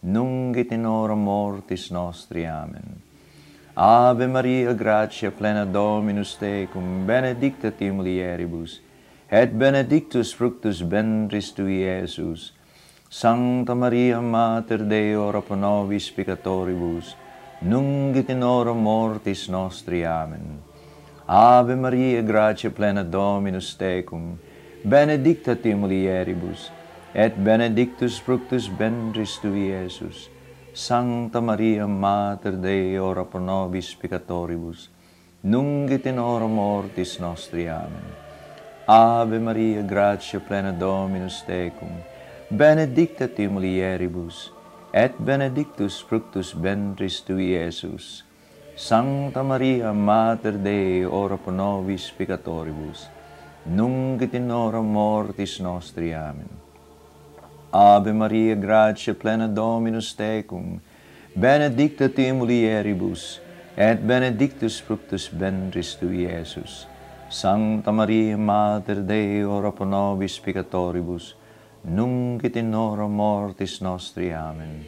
nunc 0.00 0.56
et 0.56 0.72
in 0.72 0.86
hora 0.86 1.14
mortis 1.14 1.90
nostri. 1.90 2.46
Amen. 2.46 3.13
Ave 3.76 4.28
Maria, 4.28 4.72
gratia 4.72 5.32
plena 5.32 5.64
Dominus 5.64 6.36
tecum, 6.36 7.04
benedicta 7.04 7.72
tu 7.72 7.90
mulieribus, 7.90 8.78
et 9.28 9.50
benedictus 9.58 10.32
fructus 10.32 10.80
ventris 10.80 11.50
tui, 11.50 11.82
Iesus. 11.82 12.52
Sancta 13.10 13.74
Maria, 13.74 14.20
Mater 14.20 14.78
Dei, 14.78 15.16
ora 15.16 15.42
pro 15.42 15.56
nobis 15.56 16.08
peccatoribus, 16.08 17.16
nunc 17.62 18.14
et 18.16 18.30
in 18.30 18.42
hora 18.42 18.72
mortis 18.72 19.48
nostri. 19.48 20.04
Amen. 20.04 20.62
Ave 21.26 21.74
Maria, 21.74 22.22
gratia 22.22 22.70
plena 22.70 23.02
Dominus 23.02 23.74
tecum, 23.74 24.38
benedicta 24.84 25.56
tu 25.56 25.74
mulieribus, 25.74 26.70
et 27.12 27.34
benedictus 27.34 28.20
fructus 28.20 28.68
ventris 28.68 29.36
tui, 29.42 29.72
Iesus. 29.72 30.28
Sancta 30.76 31.40
Maria, 31.40 31.86
Mater 31.86 32.56
Dei, 32.56 32.98
ora 32.98 33.24
pro 33.24 33.38
nobis 33.38 33.94
peccatoribus, 33.94 34.88
nunc 35.42 35.90
et 35.92 36.06
in 36.06 36.18
hora 36.18 36.48
mortis 36.48 37.18
nostri. 37.20 37.68
Amen. 37.68 38.02
Ave 38.88 39.38
Maria, 39.38 39.82
gratia 39.82 40.40
plena 40.40 40.72
Dominus 40.72 41.44
Tecum, 41.46 41.94
benedicta 42.50 43.28
tu 43.28 43.48
mulieribus, 43.48 44.50
et 44.92 45.14
benedictus 45.16 46.02
fructus 46.02 46.52
ventris 46.52 47.22
tui, 47.22 47.54
Iesus. 47.54 48.24
Sancta 48.74 49.44
Maria, 49.44 49.92
Mater 49.92 50.58
Dei, 50.58 51.04
ora 51.04 51.36
pro 51.36 51.52
nobis 51.52 52.10
peccatoribus, 52.10 53.06
nunc 53.66 54.22
et 54.22 54.34
in 54.34 54.50
hora 54.50 54.82
mortis 54.82 55.60
nostri. 55.60 56.12
Amen. 56.12 56.63
Ave 57.74 58.12
Maria, 58.12 58.54
gratia 58.54 59.14
plena 59.14 59.48
Dominus 59.48 60.14
tecum, 60.14 60.80
benedicta 61.34 62.08
tu 62.08 62.22
in 62.22 62.38
mulieribus, 62.38 63.40
et 63.76 63.98
benedictus 64.06 64.78
fructus 64.78 65.26
ventris 65.26 65.96
tu, 65.98 66.06
Iesus. 66.06 66.86
Sancta 67.28 67.90
Maria, 67.90 68.36
Mater 68.38 69.02
Dei, 69.02 69.42
ora 69.42 69.72
pro 69.72 69.84
nobis 69.84 70.38
peccatoribus, 70.38 71.34
nunc 71.82 72.44
et 72.44 72.56
in 72.56 72.72
hora 72.72 73.08
mortis 73.08 73.80
nostri. 73.80 74.32
Amen. 74.32 74.84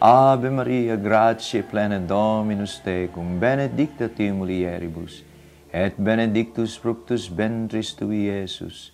Ave 0.00 0.48
Maria, 0.48 0.96
gratia 0.96 1.64
plena 1.64 1.98
Dominus 1.98 2.78
tecum, 2.84 3.40
benedicta 3.40 4.08
tu 4.08 4.22
in 4.22 4.38
mulieribus, 4.38 5.24
et 5.72 5.98
benedictus 5.98 6.76
fructus 6.76 7.26
ventris 7.26 7.96
tui, 7.96 8.28
Iesus. 8.30 8.92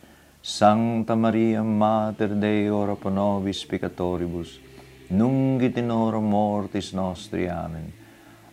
Sancta 0.49 1.15
Maria, 1.15 1.63
Mater 1.63 2.35
Dei, 2.35 2.71
ora 2.71 2.97
pro 2.97 3.11
nobis 3.11 3.67
peccatoribus, 3.67 4.59
nunc 5.11 5.63
et 5.63 5.77
in 5.77 5.91
hora 5.91 6.21
mortis 6.21 6.93
nostri. 6.95 7.47
Amen. 7.51 7.93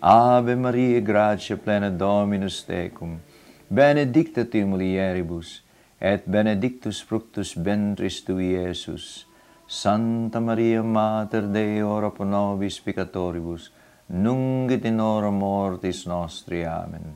Ave 0.02 0.56
Maria, 0.56 1.00
gratia 1.00 1.56
plena 1.56 1.90
Dominus 1.90 2.66
tecum, 2.66 3.22
benedicta 3.70 4.44
tu 4.44 4.66
mulieribus, 4.66 5.62
et 5.98 6.28
benedictus 6.28 7.00
fructus 7.02 7.56
ventris 7.56 8.22
tui, 8.26 8.52
Iesus. 8.52 9.26
Santa 9.66 10.42
Maria, 10.42 10.84
Mater 10.84 11.48
Dei, 11.48 11.82
ora 11.82 12.12
pro 12.12 12.26
nobis 12.26 12.78
peccatoribus, 12.78 13.72
nunc 14.08 14.70
et 14.70 14.84
in 14.84 15.00
hora 15.00 15.32
mortis 15.32 16.06
nostri. 16.06 16.66
Amen. 16.66 17.16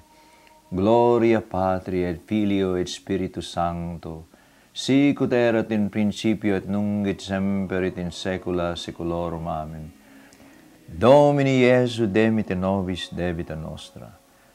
Gloria 0.72 1.42
Patri 1.42 2.06
et 2.06 2.22
Filio 2.26 2.76
et 2.76 2.88
Spiritus 2.88 3.52
Sancto, 3.52 4.29
sicut 4.74 5.34
erat 5.34 5.72
in 5.72 5.90
principio 5.90 6.56
et 6.56 6.68
nunc 6.68 7.08
et 7.08 7.22
semper 7.22 7.84
et 7.84 7.98
in 7.98 8.12
saecula 8.12 8.76
saeculorum 8.76 9.48
amen. 9.48 9.92
Domini 10.88 11.62
Iesu 11.62 12.08
demite 12.08 12.56
nobis 12.56 13.10
debita 13.12 13.56
nostra. 13.56 14.10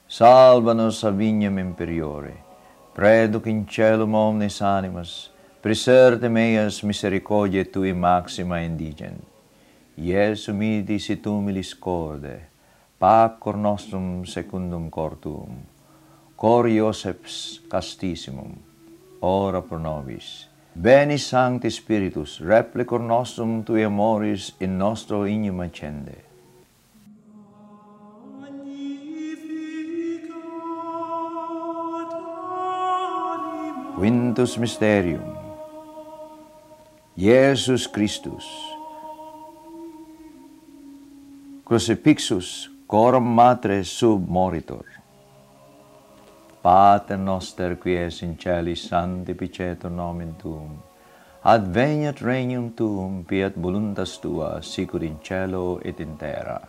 Salva 0.09 0.75
nos 0.75 1.05
a 1.05 1.11
vignam 1.11 1.59
imperiore. 1.59 2.35
Preduc 2.95 3.47
in 3.47 3.67
celum 3.67 4.15
omnes 4.15 4.61
animas 4.63 5.31
preserte 5.63 6.29
meas 6.29 6.83
misericordiae 6.83 7.65
tui 7.65 7.93
maxima 7.93 8.61
indigent. 8.61 9.23
Iesu 9.99 10.53
miti 10.53 10.99
sit 10.99 11.27
humilis 11.27 11.75
corde 11.75 12.55
pacor 13.05 13.57
nostrum 13.57 14.25
secundum 14.25 14.89
cor 14.91 15.17
tuum, 15.21 15.67
cor 16.37 16.65
Ioseps 16.65 17.61
castissimum 17.69 18.74
ora 19.25 19.63
pro 19.63 19.79
nobis. 19.79 20.49
Beni 20.75 21.19
Sancti 21.19 21.71
Spiritus, 21.71 22.41
replicor 22.41 23.01
nostrum 23.01 23.63
tui 23.63 23.85
amoris 23.85 24.53
in 24.61 24.77
nostro 24.77 25.25
ignum 25.25 25.61
accende. 25.61 26.25
Quintus 33.95 34.57
Mysterium 34.59 35.23
Iesus 37.17 37.87
Christus 37.87 38.45
Crucifixus 41.65 42.69
coram 42.89 43.23
matre 43.23 43.85
sub 43.85 44.29
moritor 44.29 44.85
Pater 46.65 47.19
noster 47.19 47.77
qui 47.77 47.93
es 47.93 48.23
in 48.23 48.39
celis 48.41 48.89
sanctificetur 48.89 49.91
nomen 49.91 50.35
tuum. 50.41 50.79
Adveniat 51.45 52.23
regnum 52.25 52.71
tuum, 52.75 53.19
fiat 53.29 53.53
voluntas 53.61 54.17
tua, 54.17 54.63
sicur 54.63 55.03
in 55.05 55.19
cielo 55.23 55.79
et 55.85 56.01
in 56.01 56.17
terra. 56.17 56.63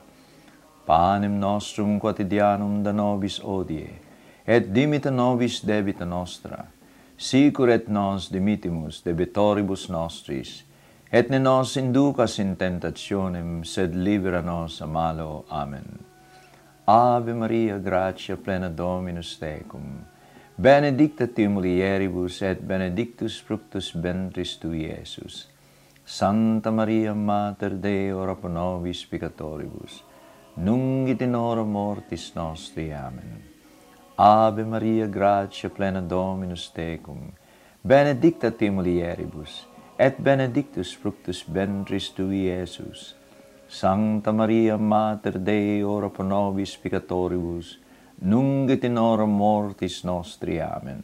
Panem 0.85 1.39
nostrum 1.39 1.97
quotidianum 1.97 2.83
da 2.83 2.91
nobis 2.91 3.39
odie, 3.39 3.87
et 4.45 4.73
dimita 4.73 5.09
nobis 5.09 5.61
debita 5.61 6.03
nostra, 6.03 6.65
sicur 7.17 7.69
et 7.69 7.87
nos 7.87 8.27
dimitimus 8.27 8.99
debitoribus 9.01 9.87
nostris, 9.89 10.63
et 11.09 11.29
ne 11.29 11.39
nos 11.39 11.77
inducas 11.77 12.35
in 12.39 12.57
tentationem, 12.57 13.63
sed 13.63 13.95
libera 13.95 14.41
nos 14.41 14.81
a 14.81 14.85
malo. 14.85 15.45
Amen. 15.49 16.14
Ave 16.87 17.33
Maria, 17.33 17.79
gratia 17.79 18.37
plena 18.37 18.69
Dominus 18.69 19.39
tecum, 19.39 20.05
benedicta 20.55 21.25
tu 21.25 21.49
mulieribus 21.49 22.43
et 22.43 22.61
benedictus 22.61 23.39
fructus 23.41 23.91
ventris 23.91 24.59
tui, 24.59 24.85
Iesus. 24.85 25.47
Santa 26.05 26.69
Maria, 26.69 27.15
Mater 27.15 27.73
Dei, 27.73 28.11
ora 28.11 28.35
pro 28.35 28.49
nobis 28.49 29.03
peccatoribus, 29.03 30.03
nunc 30.57 31.09
et 31.09 31.21
in 31.21 31.33
hora 31.33 31.63
mortis 31.63 32.35
nostri. 32.35 32.93
Amen. 32.93 33.41
Ave 34.15 34.63
Maria, 34.63 35.07
gratia 35.07 35.71
plena 35.71 36.01
Dominus 36.01 36.69
tecum, 36.69 37.33
benedicta 37.81 38.51
tu 38.51 38.69
mulieribus, 38.69 39.65
et 39.97 40.21
benedictus 40.21 40.93
fructus 40.93 41.41
ventris 41.49 42.13
tui, 42.13 42.45
Iesus. 42.45 43.15
Sancta 43.67 44.31
Maria, 44.31 44.77
Mater 44.77 45.39
Dei, 45.39 45.83
ora 45.83 46.09
pro 46.09 46.23
nobis 46.23 46.77
peccatoribus, 46.77 47.77
nunc 48.21 48.69
et 48.69 48.83
in 48.83 48.97
hora 48.97 49.25
mortis 49.25 50.03
nostri. 50.03 50.59
Amen. 50.61 51.01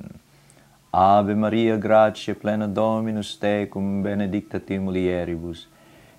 Ave 0.94 1.34
Maria, 1.34 1.78
gratia 1.78 2.36
plena 2.36 2.68
Dominus 2.68 3.38
tecum, 3.38 4.04
benedicta 4.04 4.60
tu 4.60 4.80
mulieribus, 4.80 5.68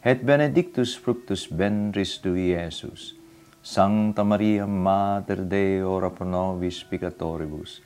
et 0.03 0.25
benedictus 0.25 0.97
fructus 0.97 1.47
ventris 1.47 2.19
tui, 2.19 2.51
Iesus. 2.51 3.15
Sancta 3.63 4.25
Maria, 4.25 4.67
Mater 4.67 5.45
Dei, 5.47 5.81
ora 5.81 6.11
pro 6.11 6.27
nobis 6.27 6.83
peccatoribus, 6.83 7.81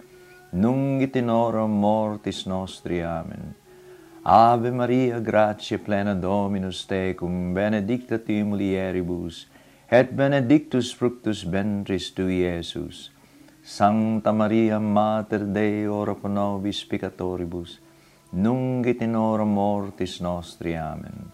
nunc 0.52 1.02
et 1.02 1.16
in 1.16 1.28
hora 1.28 1.66
mortis 1.66 2.46
nostri. 2.46 3.02
Amen. 3.02 3.54
Ave 4.28 4.72
Maria, 4.72 5.20
gratia 5.20 5.78
plena 5.78 6.12
Dominus 6.12 6.84
tecum, 6.84 7.54
benedicta 7.54 8.18
tu 8.18 8.32
mulieribus, 8.44 9.46
et 9.88 10.16
benedictus 10.16 10.92
fructus 10.92 11.44
ventris 11.44 12.10
tui, 12.10 12.42
Iesus. 12.42 13.10
Sancta 13.62 14.32
Maria, 14.32 14.80
Mater 14.80 15.46
Dei, 15.46 15.86
ora 15.86 16.16
pro 16.16 16.28
nobis 16.28 16.82
peccatoribus, 16.84 17.78
nunc 18.32 18.86
et 18.86 19.00
in 19.00 19.14
hora 19.14 19.44
mortis 19.44 20.18
nostri. 20.18 20.74
Amen. 20.74 21.30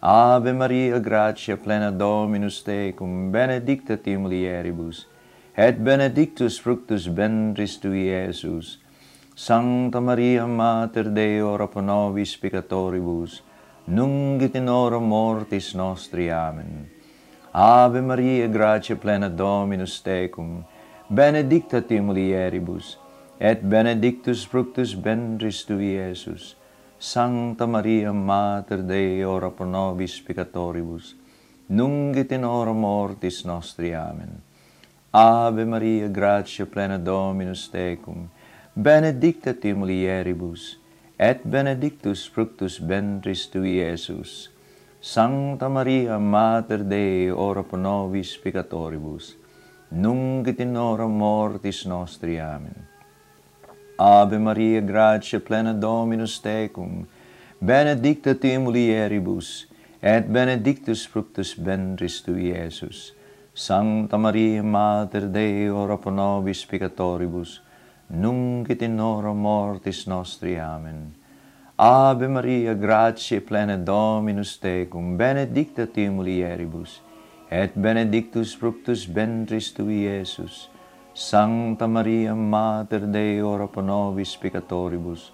Ave 0.00 0.52
Maria, 0.52 1.00
gratia 1.00 1.56
plena 1.56 1.90
Dominus 1.90 2.62
tecum, 2.62 3.32
benedicta 3.32 3.96
tu 3.96 4.16
mulieribus, 4.16 5.08
et 5.56 5.74
benedictus 5.82 6.60
fructus 6.60 7.08
ventris 7.08 7.80
tui, 7.80 8.06
Iesus. 8.14 8.78
Sancta 9.34 9.98
Maria 9.98 10.46
Mater 10.46 11.08
Dei, 11.08 11.40
ora 11.40 11.66
pro 11.66 11.80
nobis 11.80 12.36
peccatoribus, 12.36 13.40
nunc 13.86 14.42
et 14.42 14.54
in 14.54 14.68
hora 14.68 15.00
mortis 15.00 15.72
nostri. 15.72 16.30
Amen. 16.30 16.90
Ave 17.54 18.02
Maria, 18.02 18.46
gratia 18.48 18.94
plena 18.94 19.30
Dominus 19.30 20.02
tecum, 20.02 20.62
benedicta 21.08 21.80
tu 21.80 21.94
mulieribus, 22.02 22.98
et 23.40 23.62
benedictus 23.62 24.44
fructus 24.44 24.92
ventris 24.92 25.64
tui, 25.64 25.96
Iesus. 25.96 26.54
Sancta 26.98 27.66
Maria, 27.66 28.12
Mater 28.12 28.82
Dei, 28.82 29.24
ora 29.24 29.50
pro 29.50 29.64
nobis 29.64 30.20
peccatoribus, 30.20 31.14
nunc 31.68 32.16
et 32.16 32.32
in 32.32 32.44
hora 32.44 32.72
mortis 32.74 33.44
nostri. 33.44 33.94
Amen. 33.94 34.42
Ave 35.10 35.64
Maria, 35.64 36.08
gratia 36.08 36.66
plena 36.66 36.98
Dominus 36.98 37.70
tecum, 37.70 38.28
benedicta 38.74 39.52
tu 39.52 39.74
mulieribus, 39.76 40.78
et 41.18 41.44
benedictus 41.44 42.26
fructus 42.26 42.78
ventris 42.80 43.46
tui, 43.46 43.78
Iesus. 43.78 44.48
Sancta 45.00 45.68
Maria, 45.68 46.18
Mater 46.18 46.82
Dei, 46.82 47.30
ora 47.30 47.62
pro 47.62 47.78
nobis 47.78 48.36
peccatoribus, 48.38 49.34
nunc 49.90 50.48
et 50.48 50.60
in 50.60 50.76
hora 50.76 51.06
mortis 51.06 51.84
nostri. 51.84 52.38
Amen. 52.40 52.86
Ave 53.98 54.38
Maria, 54.38 54.80
gratia 54.80 55.40
plena 55.40 55.74
Dominus 55.74 56.40
tecum, 56.40 57.06
benedicta 57.60 58.34
tu 58.34 58.48
mulieribus, 58.58 59.66
et 60.00 60.26
benedictus 60.26 61.06
fructus 61.06 61.54
ventris 61.54 62.22
tui, 62.22 62.50
Iesus. 62.50 63.12
Sancta 63.54 64.16
Maria, 64.16 64.62
Mater 64.62 65.28
Dei, 65.28 65.68
ora 65.68 65.98
pro 65.98 66.10
nobis 66.10 66.64
peccatoribus, 66.64 67.60
nunc 68.12 68.70
et 68.70 68.82
in 68.82 68.98
hora 69.00 69.32
mortis 69.32 70.06
nostri. 70.06 70.58
Amen. 70.58 71.14
Ave 71.78 72.28
Maria, 72.28 72.74
gratia 72.74 73.40
plena 73.40 73.76
Dominus 73.76 74.58
tecum, 74.58 75.16
benedicta 75.16 75.86
tu 75.86 76.10
mulieribus, 76.10 77.00
et 77.50 77.74
benedictus 77.74 78.54
fructus 78.54 79.06
ventris 79.06 79.72
tui, 79.72 80.04
Iesus. 80.04 80.68
Sancta 81.14 81.86
Maria, 81.86 82.34
Mater 82.34 83.00
Dei, 83.00 83.40
ora 83.40 83.66
pro 83.66 83.82
nobis 83.82 84.36
peccatoribus, 84.36 85.30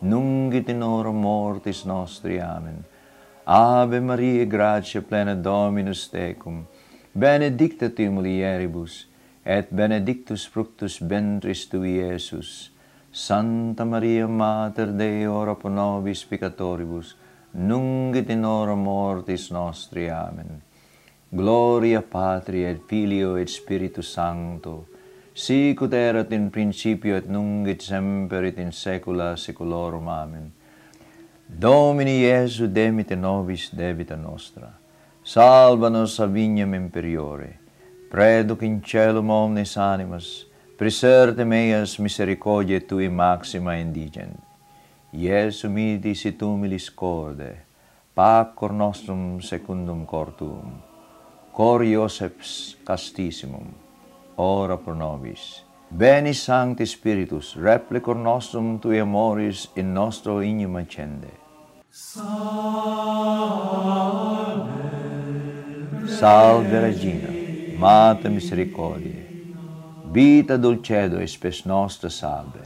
nunc 0.00 0.54
et 0.54 0.68
in 0.68 0.82
hora 0.82 1.12
mortis 1.12 1.84
nostri. 1.84 2.40
Amen. 2.40 2.84
Ave 3.46 4.00
Maria, 4.00 4.44
gratia 4.46 5.02
plena 5.02 5.34
Dominus 5.34 6.08
tecum, 6.08 6.66
benedicta 7.14 7.88
tu 7.90 8.10
mulieribus, 8.10 9.04
et 9.04 9.11
et 9.44 9.70
benedictus 9.70 10.46
fructus 10.46 11.00
ventris 11.00 11.66
tui, 11.68 11.98
Iesus. 11.98 12.70
Santa 13.10 13.84
Maria, 13.84 14.26
Mater 14.26 14.92
Dei, 14.92 15.26
ora 15.26 15.54
pro 15.54 15.68
nobis 15.68 16.24
peccatoribus, 16.24 17.14
nunc 17.52 18.16
et 18.16 18.30
in 18.30 18.44
hora 18.44 18.74
mortis 18.74 19.50
nostri. 19.50 20.08
Amen. 20.08 20.62
Gloria 21.28 22.00
Patri 22.00 22.64
et 22.64 22.80
Filio 22.86 23.36
et 23.36 23.48
Spiritus 23.48 24.12
Sancto, 24.12 24.86
sic 25.34 25.80
ut 25.80 25.92
erat 25.92 26.32
in 26.32 26.50
principio 26.50 27.16
et 27.16 27.28
nunc 27.28 27.68
et 27.68 27.82
semper 27.82 28.44
et 28.44 28.58
in 28.58 28.72
saecula 28.72 29.36
saeculorum. 29.36 30.08
Amen. 30.08 30.52
Domini 31.46 32.22
Iesu 32.22 32.68
demite 32.72 33.16
nobis 33.16 33.70
debita 33.74 34.16
nostra. 34.16 34.72
Salva 35.22 35.88
nos 35.88 36.18
a 36.18 36.26
vignam 36.26 36.74
imperiore 36.74 37.61
Preduc 38.12 38.60
in 38.60 38.82
celum 38.82 39.30
omnes 39.30 39.78
animas, 39.78 40.44
preserte 40.76 41.44
meas 41.46 41.96
misericordiae 41.96 42.80
tui 42.86 43.08
maxima 43.08 43.78
indigent. 43.80 44.36
Iesu 45.14 45.70
midi 45.70 46.14
sit 46.14 46.42
humilis 46.42 46.90
corde, 46.94 47.56
pacor 48.14 48.72
nostrum 48.74 49.40
secundum 49.40 50.04
cor 50.04 50.26
tuum. 50.36 50.82
Cor 51.54 51.80
Ioseps 51.80 52.76
castissimum, 52.84 53.72
ora 54.36 54.76
pro 54.76 54.92
nobis. 54.92 55.62
Beni 55.88 56.34
Sancti 56.34 56.84
Spiritus, 56.84 57.56
replicor 57.56 58.16
nostrum 58.16 58.78
tui 58.78 58.98
amoris 58.98 59.68
in 59.74 59.94
nostro 59.94 60.40
ignum 60.40 60.76
accende. 60.76 61.30
Salve, 61.88 62.42
Salve 66.04 66.78
Regina. 66.78 67.31
Mata 67.82 68.28
misericordie, 68.28 69.26
vita 70.12 70.56
dulcedo 70.56 71.18
e 71.18 71.26
spes 71.26 71.64
nostra 71.64 72.08
salve. 72.08 72.62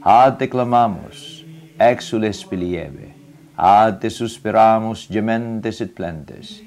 A 0.00 0.28
te 0.32 0.48
clamamus, 0.48 1.44
exules 1.78 2.42
filiebe, 2.42 3.14
a 3.54 3.92
te 3.92 4.10
suspiramus 4.10 5.06
gementes 5.08 5.80
et 5.80 5.94
plentes, 5.94 6.58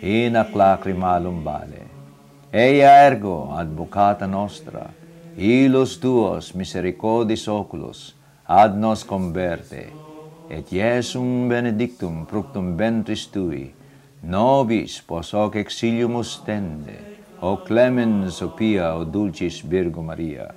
in 0.00 0.38
ac 0.38 0.54
lacrima 0.54 1.18
lumbale. 1.18 1.82
Eia 2.52 2.94
ergo, 3.10 3.50
advocata 3.58 4.28
nostra, 4.30 4.86
illos 5.34 5.98
tuos 5.98 6.54
misericordis 6.54 7.48
oculos, 7.48 8.14
ad 8.46 8.78
nos 8.78 9.02
converte, 9.02 9.88
et 10.48 10.70
Iesum 10.70 11.48
benedictum 11.50 12.22
fructum 12.24 12.76
ventris 12.78 13.26
tui, 13.26 13.72
nobis 14.22 15.00
pos 15.02 15.34
hoc 15.34 15.58
exilium 15.58 16.22
ostende, 16.22 17.11
O 17.44 17.56
clemens 17.56 18.34
Sophia, 18.34 18.94
o 18.94 19.04
dulcis 19.04 19.60
Virgo 19.60 20.00
Maria. 20.00 20.54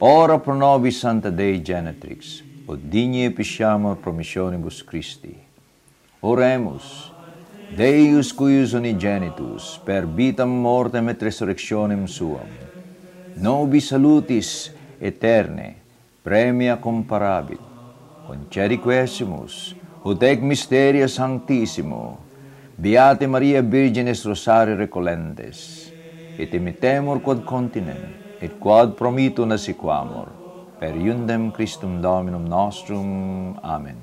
Ora 0.00 0.38
pro 0.38 0.54
nobis 0.54 0.96
Santa 0.96 1.30
Dei 1.30 1.62
Genetrix, 1.62 2.42
o 2.66 2.76
digne 2.76 3.28
pisciamur 3.28 3.96
promissionibus 3.96 4.80
Christi. 4.80 5.36
Oremus, 6.22 7.12
Deus 7.76 8.32
cuius 8.32 8.72
unigenitus, 8.72 9.76
per 9.84 10.06
vitam 10.06 10.48
mortem 10.48 11.10
et 11.10 11.22
resurrectionem 11.22 12.06
suam, 12.08 12.48
nobis 13.36 13.92
salutis 13.92 14.72
eterne, 14.98 15.74
premia 16.24 16.78
comparabit, 16.80 17.60
concedi 18.24 18.80
quesimus, 18.80 19.76
ut 20.02 20.22
ec 20.22 20.40
mysteria 20.40 21.06
sanctissimo, 21.06 22.24
Beate 22.78 23.26
Maria 23.26 23.62
Virgines 23.62 24.22
Rosare 24.26 24.76
Recolentes, 24.76 25.90
et 26.36 26.52
imitemur 26.52 27.22
quod 27.24 27.40
continem, 27.48 28.02
et 28.36 28.58
quod 28.60 28.92
promitu 28.98 29.46
nasiquamur, 29.48 30.28
per 30.76 30.92
iundem 30.92 31.46
Christum 31.56 32.02
Dominum 32.02 32.44
nostrum. 32.44 33.56
Amen. 33.64 33.96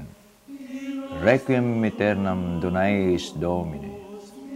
Requiem 1.21 1.83
aeternam 1.83 2.59
dona 2.65 2.87
eis 2.89 3.29
Domine, 3.37 3.93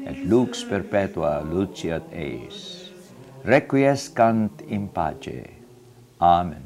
et 0.09 0.25
lux 0.25 0.65
perpetua 0.65 1.45
luceat 1.45 2.09
eis. 2.09 2.89
Requiescant 3.45 4.65
in 4.65 4.89
pace. 4.89 5.45
Amen. 6.17 6.65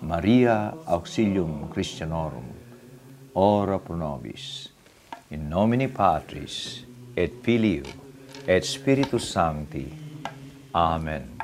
Maria 0.00 0.78
auxilium 0.86 1.66
Christianorum, 1.74 2.54
ora 3.34 3.80
pro 3.80 3.96
nobis. 3.96 4.77
In 5.30 5.50
nomine 5.50 5.88
Patris, 5.88 6.84
et 7.14 7.30
Filio, 7.42 7.82
et 8.46 8.64
Spiritus 8.64 9.30
Sancti. 9.30 9.86
Amen. 10.74 11.37